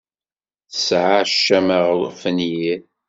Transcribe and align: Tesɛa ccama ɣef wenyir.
Tesɛa 0.71 1.19
ccama 1.31 1.79
ɣef 2.01 2.19
wenyir. 2.25 2.79